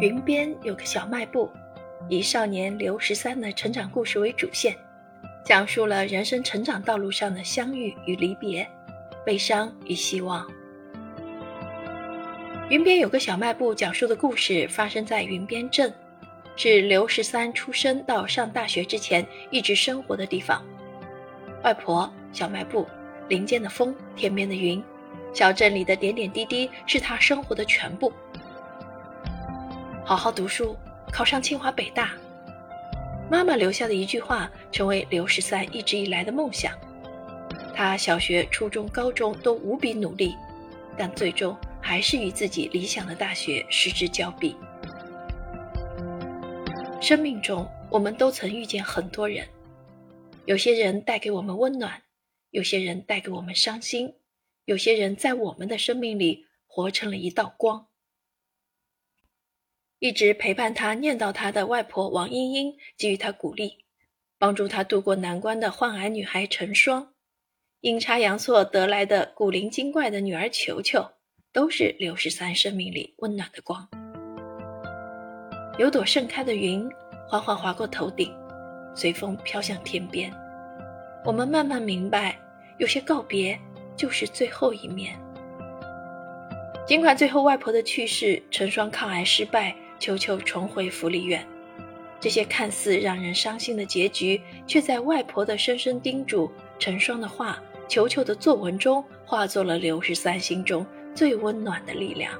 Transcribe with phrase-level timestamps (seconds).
[0.00, 1.50] 云边有个小卖部，
[2.08, 4.76] 以少年刘十三的成长故事为主线，
[5.44, 8.64] 讲述了人生成长道路上的相遇与离别，
[9.26, 10.46] 悲伤与希望。
[12.70, 15.92] 云边有个小卖部，讲述的故事发生在云边镇，
[16.54, 20.64] 是刘十三出生到上大学之前一直生活的地方。
[21.64, 22.86] 外婆、小卖部、
[23.28, 24.80] 林间的风、天边的云，
[25.34, 28.12] 小镇里的点点滴滴，是他生活的全部。
[30.08, 30.74] 好好读书，
[31.12, 32.14] 考上清华北大。
[33.30, 36.72] 妈妈留下的一句话，成为刘十三一直以来的梦想。
[37.74, 40.34] 他小学、初中、高中都无比努力，
[40.96, 44.56] 但最终还是与自己理想的大学失之交臂。
[47.02, 49.46] 生命中，我们都曾遇见很多人，
[50.46, 52.02] 有些人带给我们温暖，
[52.52, 54.14] 有些人带给我们伤心，
[54.64, 57.87] 有些人在我们的生命里活成了一道光。
[60.00, 63.78] 一直陪伴他、念叨他的外婆王英英给予他鼓励，
[64.38, 67.14] 帮助他度过难关的患癌女孩陈霜，
[67.80, 71.04] 阴差阳错得来的古灵精怪的女儿球球，
[71.52, 73.88] 都是刘十三生命里温暖的光。
[75.78, 76.88] 有朵盛开的云
[77.28, 78.32] 缓缓划过头顶，
[78.94, 80.32] 随风飘向天边。
[81.24, 82.38] 我们慢慢明白，
[82.78, 83.58] 有些告别
[83.96, 85.18] 就是最后一面。
[86.86, 89.74] 尽管最后外婆的去世，陈霜抗癌失败。
[89.98, 91.46] 球球重回福利院，
[92.20, 102.32] 这些看似让人伤心的结局，却在外婆的深深叮嘱、成双的话、球球的作文中，化作了刘十三心中最温暖的力量。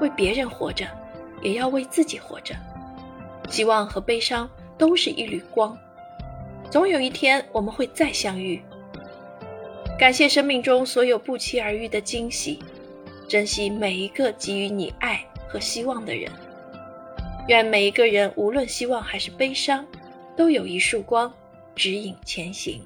[0.00, 0.86] 为别人活着，
[1.40, 2.54] 也要为自己活着。
[3.48, 5.78] 希望和悲伤都是一缕光，
[6.70, 8.60] 总有一天我们会再相遇。
[9.98, 12.58] 感谢生命中所有不期而遇的惊喜，
[13.28, 15.24] 珍惜每一个给予你爱。
[15.52, 16.32] 和希望的人，
[17.46, 19.86] 愿每一个人无论希望还是悲伤，
[20.34, 21.30] 都有一束光
[21.76, 22.80] 指引前行。